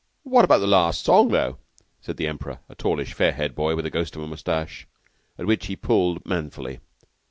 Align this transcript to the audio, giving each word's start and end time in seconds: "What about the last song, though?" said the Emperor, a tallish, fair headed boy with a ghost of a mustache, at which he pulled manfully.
"What 0.23 0.45
about 0.45 0.57
the 0.61 0.65
last 0.65 1.03
song, 1.03 1.27
though?" 1.27 1.59
said 2.01 2.17
the 2.17 2.25
Emperor, 2.25 2.57
a 2.67 2.73
tallish, 2.73 3.13
fair 3.13 3.33
headed 3.33 3.53
boy 3.53 3.75
with 3.75 3.85
a 3.85 3.91
ghost 3.91 4.15
of 4.15 4.23
a 4.23 4.27
mustache, 4.27 4.87
at 5.37 5.45
which 5.45 5.67
he 5.67 5.75
pulled 5.75 6.25
manfully. 6.25 6.79